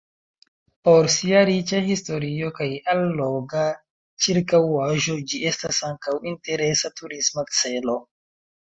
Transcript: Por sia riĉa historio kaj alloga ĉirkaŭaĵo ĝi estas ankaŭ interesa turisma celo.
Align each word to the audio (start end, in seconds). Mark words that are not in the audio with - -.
Por 0.87 1.09
sia 1.15 1.43
riĉa 1.49 1.81
historio 1.89 2.49
kaj 2.61 2.67
alloga 2.95 3.67
ĉirkaŭaĵo 4.27 5.21
ĝi 5.31 5.45
estas 5.53 5.85
ankaŭ 5.93 6.19
interesa 6.35 6.97
turisma 7.03 7.51
celo. 7.63 8.03